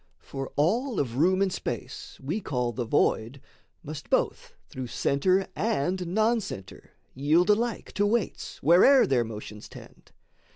For 0.17 0.51
all 0.55 0.99
of 0.99 1.17
room 1.17 1.43
and 1.43 1.53
space 1.53 2.17
we 2.19 2.41
call 2.41 2.71
the 2.71 2.85
void 2.85 3.39
Must 3.83 4.09
both 4.09 4.55
through 4.67 4.87
centre 4.87 5.47
and 5.55 6.07
non 6.07 6.39
centre 6.41 6.93
yield 7.13 7.51
Alike 7.51 7.91
to 7.91 8.07
weights 8.07 8.57
where'er 8.63 9.05
their 9.05 9.23
motions 9.23 9.69
tend. 9.69 10.11